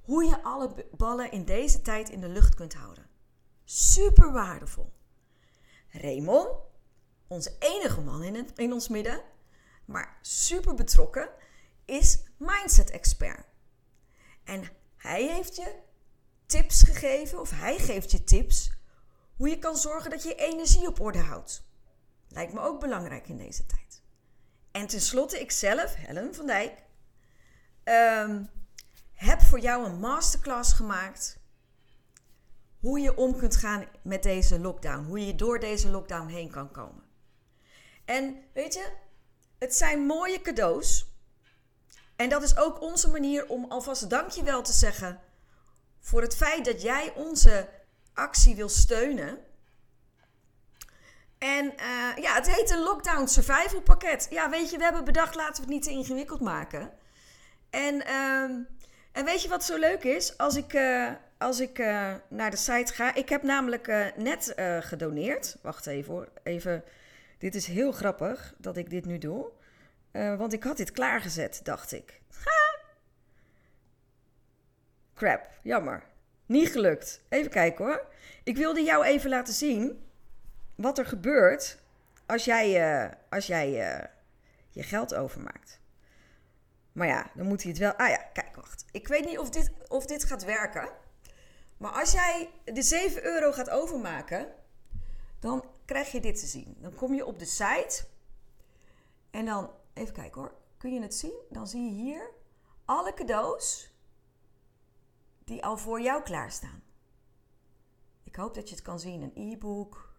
Hoe 0.00 0.24
je 0.24 0.42
alle 0.42 0.86
ballen 0.96 1.30
in 1.30 1.44
deze 1.44 1.82
tijd 1.82 2.08
in 2.08 2.20
de 2.20 2.28
lucht 2.28 2.54
kunt 2.54 2.74
houden. 2.74 3.06
Super 3.64 4.32
waardevol. 4.32 4.92
Raymond, 5.90 6.48
onze 7.26 7.56
enige 7.58 8.00
man 8.00 8.22
in, 8.22 8.34
het, 8.34 8.52
in 8.58 8.72
ons 8.72 8.88
midden, 8.88 9.20
maar 9.84 10.18
super 10.20 10.74
betrokken, 10.74 11.28
is 11.90 12.18
mindset 12.36 12.90
expert. 12.90 13.46
En 14.44 14.68
hij 14.96 15.26
heeft 15.26 15.56
je 15.56 15.74
tips 16.46 16.82
gegeven, 16.82 17.40
of 17.40 17.50
hij 17.50 17.78
geeft 17.78 18.10
je 18.10 18.24
tips, 18.24 18.72
hoe 19.36 19.48
je 19.48 19.58
kan 19.58 19.76
zorgen 19.76 20.10
dat 20.10 20.22
je 20.22 20.34
energie 20.34 20.86
op 20.86 21.00
orde 21.00 21.18
houdt. 21.18 21.64
Lijkt 22.28 22.52
me 22.52 22.60
ook 22.60 22.80
belangrijk 22.80 23.28
in 23.28 23.38
deze 23.38 23.66
tijd. 23.66 24.02
En 24.70 24.86
tenslotte, 24.86 25.40
ik 25.40 25.50
zelf, 25.50 25.94
Helen 25.94 26.34
van 26.34 26.46
Dijk, 26.46 26.82
um, 27.84 28.50
heb 29.12 29.40
voor 29.40 29.60
jou 29.60 29.84
een 29.84 29.98
masterclass 29.98 30.72
gemaakt. 30.72 31.38
Hoe 32.80 33.00
je 33.00 33.16
om 33.16 33.36
kunt 33.36 33.56
gaan 33.56 33.86
met 34.02 34.22
deze 34.22 34.58
lockdown. 34.58 35.04
Hoe 35.04 35.26
je 35.26 35.34
door 35.34 35.60
deze 35.60 35.88
lockdown 35.88 36.28
heen 36.28 36.50
kan 36.50 36.70
komen. 36.70 37.04
En 38.04 38.36
weet 38.52 38.74
je, 38.74 38.92
het 39.58 39.74
zijn 39.74 40.06
mooie 40.06 40.40
cadeaus. 40.40 41.09
En 42.20 42.28
dat 42.28 42.42
is 42.42 42.56
ook 42.56 42.80
onze 42.80 43.10
manier 43.10 43.48
om 43.48 43.64
alvast 43.68 44.10
dankjewel 44.10 44.62
te 44.62 44.72
zeggen 44.72 45.20
voor 46.00 46.22
het 46.22 46.36
feit 46.36 46.64
dat 46.64 46.82
jij 46.82 47.12
onze 47.16 47.68
actie 48.14 48.54
wil 48.54 48.68
steunen. 48.68 49.38
En 51.38 51.64
uh, 51.64 52.16
ja, 52.16 52.34
het 52.34 52.54
heet 52.54 52.70
een 52.70 52.82
lockdown 52.82 53.26
survival 53.26 53.80
pakket. 53.80 54.26
Ja, 54.30 54.50
weet 54.50 54.70
je, 54.70 54.76
we 54.76 54.84
hebben 54.84 55.04
bedacht, 55.04 55.34
laten 55.34 55.54
we 55.54 55.60
het 55.60 55.70
niet 55.70 55.82
te 55.82 55.90
ingewikkeld 55.90 56.40
maken. 56.40 56.90
En, 57.70 57.94
uh, 57.94 58.42
en 59.12 59.24
weet 59.24 59.42
je 59.42 59.48
wat 59.48 59.64
zo 59.64 59.78
leuk 59.78 60.04
is? 60.04 60.38
Als 60.38 60.56
ik, 60.56 60.72
uh, 60.72 61.10
als 61.38 61.60
ik 61.60 61.78
uh, 61.78 62.14
naar 62.28 62.50
de 62.50 62.56
site 62.56 62.92
ga. 62.92 63.14
Ik 63.14 63.28
heb 63.28 63.42
namelijk 63.42 64.12
net 64.16 64.54
gedoneerd. 64.80 65.56
Wacht 65.62 65.86
even 65.86 66.12
hoor. 66.12 66.28
Even. 66.42 66.84
Dit 67.38 67.54
is 67.54 67.66
heel 67.66 67.92
grappig 67.92 68.54
dat 68.58 68.76
ik 68.76 68.90
dit 68.90 69.04
nu 69.04 69.18
doe. 69.18 69.50
Want 70.12 70.52
ik 70.52 70.62
had 70.62 70.76
dit 70.76 70.90
klaargezet, 70.90 71.60
dacht 71.62 71.92
ik. 71.92 72.20
Ha! 72.44 72.78
Crap, 75.14 75.48
jammer. 75.62 76.02
Niet 76.46 76.72
gelukt. 76.72 77.22
Even 77.28 77.50
kijken 77.50 77.84
hoor. 77.84 78.06
Ik 78.42 78.56
wilde 78.56 78.82
jou 78.82 79.04
even 79.04 79.30
laten 79.30 79.54
zien 79.54 80.04
wat 80.74 80.98
er 80.98 81.06
gebeurt 81.06 81.78
als 82.26 82.44
jij, 82.44 83.02
uh, 83.04 83.12
als 83.30 83.46
jij 83.46 83.98
uh, 83.98 84.04
je 84.70 84.82
geld 84.82 85.14
overmaakt. 85.14 85.80
Maar 86.92 87.06
ja, 87.06 87.30
dan 87.34 87.46
moet 87.46 87.62
hij 87.62 87.70
het 87.70 87.80
wel. 87.80 87.92
Ah 87.92 88.08
ja, 88.08 88.28
kijk, 88.32 88.56
wacht. 88.56 88.84
Ik 88.90 89.08
weet 89.08 89.24
niet 89.24 89.38
of 89.38 89.50
dit, 89.50 89.70
of 89.88 90.06
dit 90.06 90.24
gaat 90.24 90.44
werken. 90.44 90.88
Maar 91.76 91.92
als 91.92 92.12
jij 92.12 92.50
de 92.64 92.82
7 92.82 93.24
euro 93.24 93.52
gaat 93.52 93.70
overmaken, 93.70 94.46
dan 95.38 95.64
krijg 95.84 96.12
je 96.12 96.20
dit 96.20 96.40
te 96.40 96.46
zien. 96.46 96.76
Dan 96.78 96.94
kom 96.94 97.14
je 97.14 97.26
op 97.26 97.38
de 97.38 97.44
site 97.44 98.04
en 99.30 99.44
dan, 99.44 99.70
even 99.92 100.14
kijken 100.14 100.40
hoor, 100.40 100.54
kun 100.76 100.94
je 100.94 101.00
het 101.00 101.14
zien? 101.14 101.42
Dan 101.50 101.66
zie 101.66 101.84
je 101.84 102.02
hier 102.02 102.30
alle 102.84 103.14
cadeaus 103.14 103.94
die 105.44 105.64
al 105.64 105.76
voor 105.76 106.00
jou 106.00 106.22
klaarstaan. 106.22 106.82
Ik 108.24 108.36
hoop 108.36 108.54
dat 108.54 108.68
je 108.68 108.74
het 108.74 108.84
kan 108.84 109.00
zien. 109.00 109.22
Een 109.22 109.52
e-book, 109.52 110.14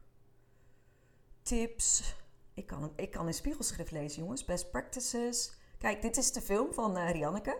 tips. 1.41 2.15
Ik 2.53 2.67
kan, 2.67 2.93
ik 2.95 3.11
kan 3.11 3.27
in 3.27 3.33
spiegelschrift 3.33 3.91
lezen, 3.91 4.21
jongens. 4.21 4.45
Best 4.45 4.71
practices. 4.71 5.53
Kijk, 5.77 6.01
dit 6.01 6.17
is 6.17 6.31
de 6.31 6.41
film 6.41 6.73
van 6.73 6.97
uh, 6.97 7.11
Rianneke. 7.11 7.59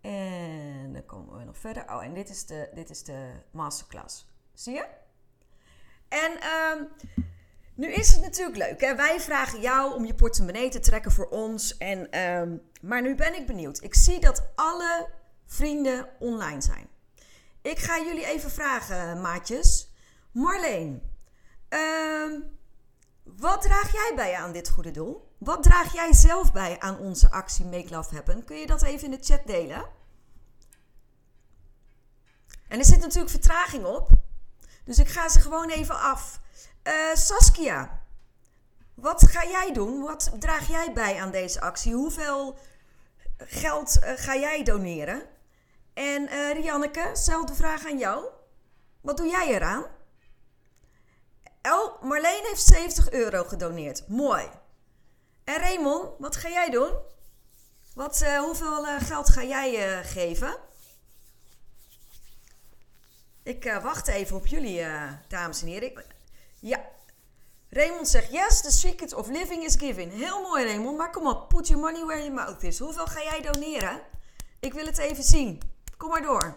En 0.00 0.92
dan 0.92 1.06
komen 1.06 1.38
we 1.38 1.44
nog 1.44 1.58
verder. 1.58 1.82
Oh, 1.82 2.04
en 2.04 2.14
dit 2.14 2.28
is 2.28 2.46
de, 2.46 2.70
dit 2.74 2.90
is 2.90 3.02
de 3.02 3.32
masterclass. 3.50 4.26
Zie 4.52 4.74
je? 4.74 4.86
En 6.08 6.32
um, 6.32 6.88
nu 7.74 7.92
is 7.92 8.12
het 8.12 8.22
natuurlijk 8.22 8.56
leuk. 8.56 8.80
Hè? 8.80 8.96
Wij 8.96 9.20
vragen 9.20 9.60
jou 9.60 9.94
om 9.94 10.04
je 10.04 10.14
portemonnee 10.14 10.68
te 10.68 10.80
trekken 10.80 11.12
voor 11.12 11.28
ons. 11.28 11.76
En, 11.76 12.20
um, 12.20 12.62
maar 12.80 13.02
nu 13.02 13.14
ben 13.14 13.34
ik 13.34 13.46
benieuwd. 13.46 13.82
Ik 13.82 13.94
zie 13.94 14.20
dat 14.20 14.48
alle 14.54 15.08
vrienden 15.46 16.08
online 16.18 16.60
zijn. 16.60 16.88
Ik 17.62 17.78
ga 17.78 17.98
jullie 17.98 18.26
even 18.26 18.50
vragen, 18.50 19.20
maatjes. 19.20 19.92
Marleen, 20.32 21.02
uh, 21.70 22.40
wat 23.22 23.62
draag 23.62 23.92
jij 23.92 24.12
bij 24.14 24.34
aan 24.34 24.52
dit 24.52 24.70
goede 24.70 24.90
doel? 24.90 25.34
Wat 25.38 25.62
draag 25.62 25.92
jij 25.92 26.12
zelf 26.12 26.52
bij 26.52 26.80
aan 26.80 26.98
onze 26.98 27.30
actie 27.30 27.64
Make 27.64 27.90
Love 27.90 28.14
Happen? 28.14 28.44
Kun 28.44 28.56
je 28.56 28.66
dat 28.66 28.82
even 28.82 29.04
in 29.04 29.10
de 29.10 29.24
chat 29.24 29.46
delen? 29.46 29.84
En 32.68 32.78
er 32.78 32.84
zit 32.84 33.00
natuurlijk 33.00 33.30
vertraging 33.30 33.84
op. 33.84 34.08
Dus 34.84 34.98
ik 34.98 35.08
ga 35.08 35.28
ze 35.28 35.40
gewoon 35.40 35.70
even 35.70 36.00
af. 36.00 36.40
Uh, 36.84 37.14
Saskia, 37.14 38.02
wat 38.94 39.26
ga 39.30 39.44
jij 39.44 39.72
doen? 39.72 40.00
Wat 40.00 40.30
draag 40.38 40.68
jij 40.68 40.92
bij 40.92 41.20
aan 41.20 41.30
deze 41.30 41.60
actie? 41.60 41.94
Hoeveel 41.94 42.58
geld 43.36 43.98
uh, 44.02 44.12
ga 44.16 44.36
jij 44.36 44.62
doneren? 44.62 45.22
En 45.94 46.22
uh, 46.22 46.52
Rianneke, 46.52 47.10
zelfde 47.12 47.54
vraag 47.54 47.86
aan 47.86 47.98
jou. 47.98 48.24
Wat 49.00 49.16
doe 49.16 49.26
jij 49.26 49.48
eraan? 49.48 49.84
Oh, 51.62 52.02
Marleen 52.02 52.44
heeft 52.44 52.62
70 52.62 53.10
euro 53.10 53.44
gedoneerd. 53.44 54.08
Mooi. 54.08 54.48
En 55.44 55.58
Raymond, 55.58 56.10
wat 56.18 56.36
ga 56.36 56.48
jij 56.48 56.70
doen? 56.70 56.92
Wat, 57.94 58.24
hoeveel 58.38 58.84
geld 58.84 59.28
ga 59.28 59.42
jij 59.42 60.04
geven? 60.04 60.56
Ik 63.42 63.78
wacht 63.82 64.08
even 64.08 64.36
op 64.36 64.46
jullie, 64.46 64.86
dames 65.28 65.62
en 65.62 65.68
heren. 65.68 66.13
Ja. 66.64 66.92
Raymond 67.70 68.08
zegt, 68.08 68.30
yes, 68.30 68.60
the 68.60 68.70
secret 68.70 69.14
of 69.14 69.28
living 69.28 69.64
is 69.64 69.76
giving. 69.76 70.12
Heel 70.12 70.42
mooi, 70.42 70.64
Raymond. 70.64 70.96
Maar 70.96 71.10
kom 71.10 71.26
op, 71.26 71.48
put 71.48 71.68
your 71.68 71.82
money 71.82 72.04
where 72.04 72.22
your 72.22 72.34
mouth 72.34 72.62
is. 72.62 72.78
Hoeveel 72.78 73.06
ga 73.06 73.22
jij 73.22 73.40
doneren? 73.40 74.00
Ik 74.60 74.72
wil 74.72 74.86
het 74.86 74.98
even 74.98 75.24
zien. 75.24 75.60
Kom 75.96 76.08
maar 76.08 76.22
door. 76.22 76.56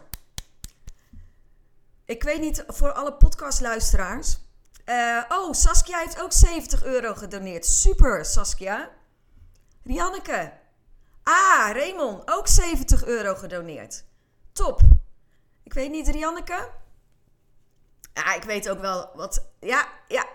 Ik 2.05 2.23
weet 2.23 2.39
niet, 2.39 2.63
voor 2.67 2.91
alle 2.91 3.13
podcastluisteraars... 3.13 4.37
Uh, 4.85 5.23
oh, 5.29 5.53
Saskia 5.53 5.97
heeft 5.97 6.21
ook 6.21 6.31
70 6.31 6.83
euro 6.83 7.13
gedoneerd. 7.13 7.65
Super, 7.65 8.25
Saskia. 8.25 8.89
Rianneke. 9.83 10.53
Ah, 11.23 11.69
Raymond, 11.73 12.31
ook 12.31 12.47
70 12.47 13.05
euro 13.05 13.35
gedoneerd. 13.35 14.03
Top. 14.51 14.81
Ik 15.63 15.73
weet 15.73 15.91
niet, 15.91 16.07
Rianneke. 16.07 16.69
Ja, 18.17 18.35
ik 18.35 18.43
weet 18.43 18.69
ook 18.69 18.79
wel 18.79 19.09
wat. 19.15 19.45
Ja, 19.59 19.87
ja. 20.07 20.27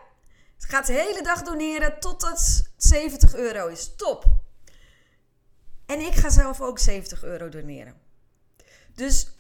Het 0.55 0.65
gaat 0.65 0.87
de 0.87 0.93
hele 0.93 1.23
dag 1.23 1.43
doneren 1.43 2.01
tot 2.01 2.23
het 2.23 2.71
70 2.77 3.35
euro 3.35 3.67
is. 3.67 3.95
Top. 3.97 4.25
En 5.87 6.01
ik 6.01 6.15
ga 6.15 6.31
zelf 6.31 6.61
ook 6.61 6.79
70 6.79 7.23
euro 7.23 7.49
doneren. 7.49 8.01
Dus 8.95 9.31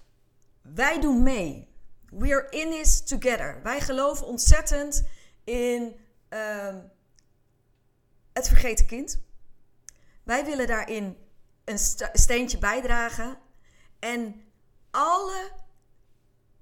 wij 0.62 1.00
doen 1.00 1.22
mee. 1.22 1.68
We 2.10 2.34
are 2.34 2.46
in 2.50 2.70
this 2.70 3.04
together. 3.04 3.62
Wij 3.62 3.80
geloven 3.80 4.26
ontzettend 4.26 5.06
in 5.44 5.96
uh, 6.30 6.74
het 8.32 8.48
vergeten 8.48 8.86
kind. 8.86 9.20
Wij 10.22 10.44
willen 10.44 10.66
daarin 10.66 11.16
een 11.64 11.78
steentje 12.12 12.58
bijdragen. 12.58 13.38
En 13.98 14.44
alle 14.90 15.50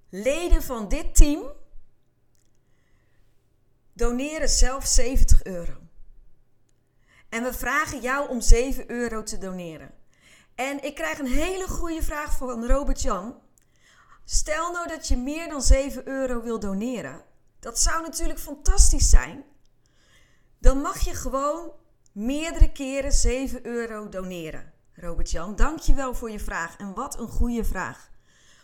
leden 0.09 0.63
van 0.63 0.89
dit 0.89 1.15
team 1.15 1.59
doneren 4.01 4.49
zelf 4.49 4.87
70 4.87 5.45
euro. 5.45 5.77
En 7.29 7.43
we 7.43 7.53
vragen 7.53 8.01
jou 8.01 8.29
om 8.29 8.41
7 8.41 8.91
euro 8.91 9.23
te 9.23 9.39
doneren. 9.39 9.91
En 10.55 10.85
ik 10.85 10.95
krijg 10.95 11.19
een 11.19 11.27
hele 11.27 11.69
goede 11.69 12.03
vraag 12.03 12.37
van 12.37 12.67
Robert 12.67 13.03
Jan. 13.03 13.35
Stel 14.25 14.73
nou 14.73 14.89
dat 14.89 15.09
je 15.09 15.17
meer 15.17 15.49
dan 15.49 15.63
7 15.63 16.09
euro 16.09 16.43
wil 16.43 16.59
doneren. 16.59 17.25
Dat 17.59 17.79
zou 17.79 18.03
natuurlijk 18.03 18.39
fantastisch 18.39 19.11
zijn. 19.11 19.45
Dan 20.59 20.81
mag 20.81 20.99
je 20.99 21.15
gewoon 21.15 21.73
meerdere 22.13 22.73
keren 22.73 23.13
7 23.13 23.67
euro 23.67 24.09
doneren. 24.09 24.73
Robert-Jan, 24.95 25.57
dankjewel 25.57 26.15
voor 26.15 26.31
je 26.31 26.41
vraag. 26.41 26.77
En 26.77 26.95
wat 26.95 27.19
een 27.19 27.29
goede 27.29 27.65
vraag. 27.65 28.11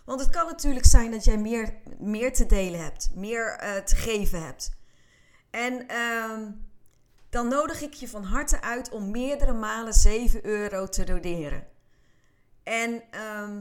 Want 0.05 0.21
het 0.21 0.31
kan 0.31 0.47
natuurlijk 0.47 0.87
zijn 0.87 1.11
dat 1.11 1.25
jij 1.25 1.39
meer, 1.39 1.75
meer 1.99 2.33
te 2.33 2.47
delen 2.47 2.81
hebt, 2.81 3.11
meer 3.15 3.61
uh, 3.63 3.75
te 3.85 3.97
geven 3.97 4.45
hebt. 4.45 4.76
En 5.57 5.91
uh, 5.91 6.49
dan 7.29 7.49
nodig 7.49 7.81
ik 7.81 7.95
je 7.95 8.09
van 8.09 8.25
harte 8.25 8.61
uit 8.61 8.91
om 8.91 9.11
meerdere 9.11 9.53
malen 9.53 9.93
7 9.95 10.47
euro 10.47 10.89
te 10.89 11.05
doneren. 11.05 11.67
En 12.63 13.03
uh, 13.15 13.59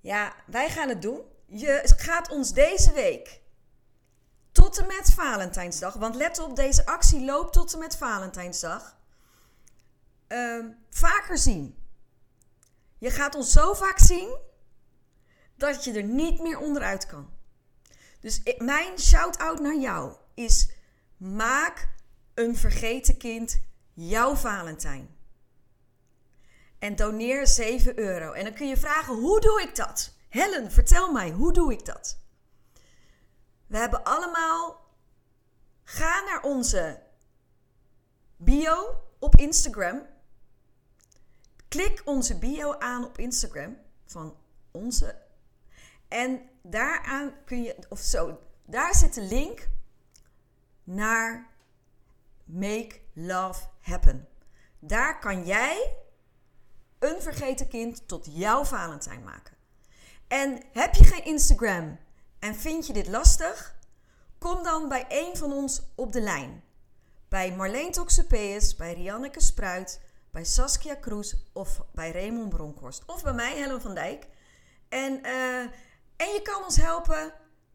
ja, 0.00 0.34
wij 0.46 0.70
gaan 0.70 0.88
het 0.88 1.02
doen. 1.02 1.20
Je 1.46 1.94
gaat 1.96 2.30
ons 2.30 2.52
deze 2.52 2.92
week 2.92 3.40
tot 4.52 4.78
en 4.78 4.86
met 4.86 5.12
Valentijnsdag, 5.14 5.94
want 5.94 6.14
let 6.14 6.38
op, 6.38 6.56
deze 6.56 6.86
actie 6.86 7.24
loopt 7.24 7.52
tot 7.52 7.72
en 7.72 7.78
met 7.78 7.96
Valentijnsdag, 7.96 8.96
uh, 10.28 10.64
vaker 10.90 11.38
zien. 11.38 11.78
Je 12.98 13.10
gaat 13.10 13.34
ons 13.34 13.52
zo 13.52 13.74
vaak 13.74 13.98
zien 13.98 14.36
dat 15.56 15.84
je 15.84 15.92
er 15.92 16.04
niet 16.04 16.40
meer 16.40 16.58
onderuit 16.58 17.06
kan. 17.06 17.30
Dus 18.20 18.42
mijn 18.58 18.98
shout-out 18.98 19.60
naar 19.60 19.78
jou 19.78 20.20
is: 20.34 20.70
maak 21.16 21.88
een 22.34 22.56
vergeten 22.56 23.16
kind 23.16 23.60
jouw 23.92 24.34
Valentijn 24.34 25.20
en 26.82 26.96
doneer 26.96 27.46
7 27.46 27.98
euro. 27.98 28.32
En 28.32 28.44
dan 28.44 28.54
kun 28.54 28.68
je 28.68 28.76
vragen: 28.76 29.14
hoe 29.14 29.40
doe 29.40 29.60
ik 29.60 29.76
dat? 29.76 30.14
Helen, 30.28 30.72
vertel 30.72 31.12
mij, 31.12 31.30
hoe 31.30 31.52
doe 31.52 31.72
ik 31.72 31.84
dat? 31.84 32.18
We 33.66 33.76
hebben 33.78 34.04
allemaal. 34.04 34.80
Ga 35.84 36.20
naar 36.20 36.42
onze 36.42 37.02
bio 38.36 39.02
op 39.18 39.36
Instagram. 39.36 40.06
Klik 41.68 42.02
onze 42.04 42.38
bio 42.38 42.78
aan 42.78 43.04
op 43.04 43.18
Instagram 43.18 43.76
van 44.04 44.36
onze. 44.70 45.22
En 46.08 46.50
daaraan 46.62 47.44
kun 47.44 47.62
je, 47.62 47.76
of 47.88 48.00
zo, 48.00 48.38
daar 48.66 48.94
zit 48.94 49.14
de 49.14 49.22
link 49.22 49.68
naar 50.84 51.50
Make 52.44 53.00
Love 53.12 53.62
Happen. 53.80 54.28
Daar 54.78 55.18
kan 55.18 55.44
jij 55.44 55.96
een 56.98 57.22
vergeten 57.22 57.68
kind 57.68 58.08
tot 58.08 58.28
jouw 58.30 58.64
Valentijn 58.64 59.24
maken. 59.24 59.56
En 60.28 60.62
heb 60.72 60.94
je 60.94 61.04
geen 61.04 61.24
Instagram 61.24 61.98
en 62.38 62.54
vind 62.54 62.86
je 62.86 62.92
dit 62.92 63.08
lastig? 63.08 63.76
Kom 64.38 64.62
dan 64.62 64.88
bij 64.88 65.04
een 65.08 65.36
van 65.36 65.52
ons 65.52 65.82
op 65.94 66.12
de 66.12 66.20
lijn. 66.20 66.62
Bij 67.28 67.52
Marleen 67.56 67.92
Toxopeus, 67.92 68.76
bij 68.76 68.94
Rianneke 68.94 69.42
Spruit, 69.42 70.00
bij 70.30 70.44
Saskia 70.44 70.94
Kroes 70.94 71.36
of 71.52 71.80
bij 71.92 72.12
Raymond 72.12 72.48
Bronkhorst. 72.48 73.02
Of 73.06 73.22
bij 73.22 73.32
mij, 73.32 73.52
Helen 73.52 73.80
van 73.80 73.94
Dijk. 73.94 74.26
En, 74.88 75.26
uh, 75.26 75.60
en 76.16 76.28
je 76.32 76.40
kan 76.42 76.64
ons 76.64 76.76
helpen 76.76 77.32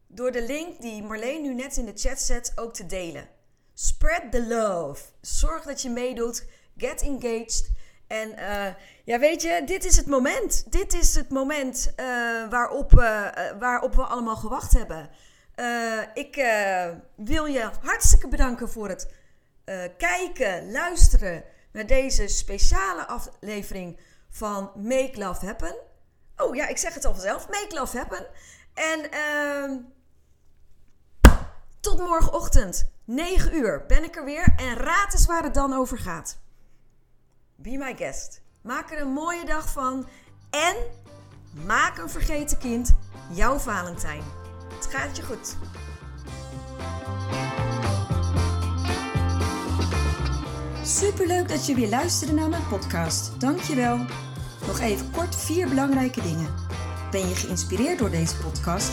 door 0.08 0.30
de 0.32 0.42
link 0.42 0.80
die 0.80 1.02
Marleen 1.02 1.42
nu 1.42 1.54
net 1.54 1.76
in 1.76 1.84
de 1.84 1.92
chat 1.94 2.20
zet 2.20 2.52
ook 2.54 2.74
te 2.74 2.86
delen. 2.86 3.28
Spread 3.74 4.22
the 4.30 4.46
love. 4.46 5.02
Zorg 5.20 5.64
dat 5.64 5.82
je 5.82 5.90
meedoet. 5.90 6.46
Get 6.76 7.02
engaged. 7.02 7.70
En 8.06 8.28
uh, 8.38 8.66
ja, 9.04 9.18
weet 9.18 9.42
je, 9.42 9.62
dit 9.64 9.84
is 9.84 9.96
het 9.96 10.06
moment. 10.06 10.72
Dit 10.72 10.94
is 10.94 11.14
het 11.14 11.30
moment 11.30 11.92
uh, 11.96 12.04
waarop, 12.50 12.92
uh, 12.92 13.28
waarop 13.58 13.94
we 13.94 14.02
allemaal 14.02 14.36
gewacht 14.36 14.72
hebben. 14.72 15.10
ik 16.14 16.34
wil 17.16 17.44
je 17.44 17.70
hartstikke 17.82 18.28
bedanken 18.28 18.70
voor 18.70 18.88
het 18.88 19.08
kijken, 19.96 20.70
luisteren 20.70 21.44
naar 21.72 21.86
deze 21.86 22.28
speciale 22.28 23.06
aflevering 23.06 23.98
van 24.30 24.70
Make 24.74 25.18
Love 25.18 25.46
Happen. 25.46 25.76
Oh 26.36 26.54
ja, 26.54 26.66
ik 26.66 26.76
zeg 26.76 26.94
het 26.94 27.04
al 27.04 27.12
vanzelf. 27.12 27.48
Make 27.48 27.74
Love 27.74 27.96
Happen. 27.96 28.26
En 28.74 29.10
ehm, 29.10 29.76
tot 31.88 31.98
morgenochtend, 31.98 32.90
9 33.04 33.54
uur, 33.54 33.84
ben 33.86 34.04
ik 34.04 34.16
er 34.16 34.24
weer. 34.24 34.52
En 34.56 34.74
raad 34.74 35.12
eens 35.12 35.26
waar 35.26 35.42
het 35.42 35.54
dan 35.54 35.72
over 35.72 35.98
gaat. 35.98 36.38
Be 37.56 37.76
my 37.76 37.96
guest. 37.96 38.40
Maak 38.62 38.90
er 38.90 39.00
een 39.00 39.12
mooie 39.12 39.44
dag 39.44 39.68
van. 39.68 40.06
En 40.50 40.76
maak 41.66 41.98
een 41.98 42.10
vergeten 42.10 42.58
kind 42.58 42.96
jouw 43.32 43.58
Valentijn. 43.58 44.22
Het 44.74 44.86
gaat 44.86 45.16
je 45.16 45.22
goed. 45.22 45.56
Superleuk 50.82 51.48
dat 51.48 51.66
je 51.66 51.74
weer 51.74 51.88
luisterde 51.88 52.32
naar 52.32 52.48
mijn 52.48 52.66
podcast. 52.68 53.40
Dankjewel. 53.40 53.96
Nog 54.66 54.80
even 54.80 55.10
kort 55.10 55.36
vier 55.36 55.68
belangrijke 55.68 56.22
dingen. 56.22 56.54
Ben 57.10 57.28
je 57.28 57.34
geïnspireerd 57.34 57.98
door 57.98 58.10
deze 58.10 58.36
podcast? 58.36 58.92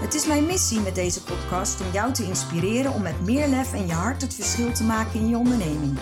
Het 0.00 0.14
is 0.14 0.26
mijn 0.26 0.46
missie 0.46 0.80
met 0.80 0.94
deze 0.94 1.22
podcast 1.22 1.80
om 1.80 1.86
jou 1.92 2.12
te 2.12 2.24
inspireren 2.24 2.92
om 2.92 3.02
met 3.02 3.24
meer 3.24 3.48
lef 3.48 3.72
en 3.72 3.86
je 3.86 3.92
hart 3.92 4.22
het 4.22 4.34
verschil 4.34 4.72
te 4.72 4.84
maken 4.84 5.20
in 5.20 5.28
je 5.28 5.36
onderneming. 5.36 5.98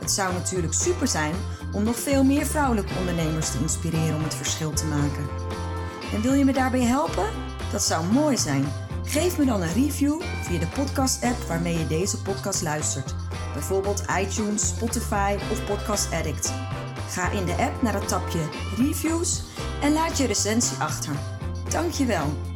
Het 0.00 0.10
zou 0.10 0.32
natuurlijk 0.32 0.72
super 0.72 1.08
zijn 1.08 1.34
om 1.72 1.82
nog 1.82 1.98
veel 1.98 2.24
meer 2.24 2.46
vrouwelijke 2.46 2.94
ondernemers 2.98 3.50
te 3.50 3.58
inspireren 3.58 4.14
om 4.16 4.22
het 4.22 4.34
verschil 4.34 4.72
te 4.72 4.84
maken. 4.84 5.26
En 6.14 6.22
wil 6.22 6.32
je 6.32 6.44
me 6.44 6.52
daarbij 6.52 6.82
helpen? 6.82 7.28
Dat 7.72 7.82
zou 7.82 8.06
mooi 8.06 8.36
zijn. 8.36 8.64
Geef 9.04 9.38
me 9.38 9.44
dan 9.44 9.62
een 9.62 9.72
review 9.72 10.22
via 10.42 10.58
de 10.58 10.66
podcast-app 10.66 11.42
waarmee 11.48 11.78
je 11.78 11.86
deze 11.86 12.22
podcast 12.22 12.62
luistert. 12.62 13.14
Bijvoorbeeld 13.52 14.04
iTunes, 14.20 14.68
Spotify 14.68 15.36
of 15.50 15.64
Podcast 15.64 16.12
Addict. 16.12 16.52
Ga 17.08 17.30
in 17.30 17.44
de 17.44 17.56
app 17.56 17.82
naar 17.82 17.94
het 17.94 18.08
tapje 18.08 18.48
Reviews 18.76 19.42
en 19.82 19.92
laat 19.92 20.18
je 20.18 20.26
recensie 20.26 20.78
achter. 20.78 21.12
Dankjewel. 21.68 22.55